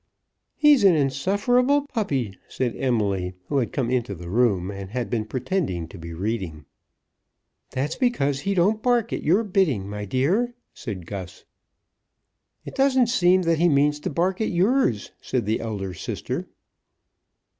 "He's 0.55 0.83
an 0.83 0.95
insufferable 0.95 1.81
puppy," 1.85 2.35
said 2.47 2.75
Emily, 2.75 3.35
who 3.49 3.57
had 3.59 3.71
come 3.71 3.91
into 3.91 4.15
the 4.15 4.31
room, 4.31 4.71
and 4.71 4.89
had 4.89 5.11
been 5.11 5.25
pretending 5.25 5.87
to 5.89 5.99
be 5.99 6.11
reading. 6.11 6.65
"That's 7.69 7.97
because 7.97 8.39
he 8.39 8.55
don't 8.55 8.81
bark 8.81 9.13
at 9.13 9.21
your 9.21 9.43
bidding, 9.43 9.87
my 9.87 10.05
dear," 10.05 10.55
said 10.73 11.05
Gus. 11.05 11.45
"It 12.65 12.73
doesn't 12.73 13.09
seem 13.09 13.43
that 13.43 13.59
he 13.59 13.69
means 13.69 13.99
to 13.99 14.09
bark 14.09 14.41
at 14.41 14.49
yours," 14.49 15.11
said 15.21 15.45
the 15.45 15.59
elder 15.59 15.93
sister. 15.93 16.47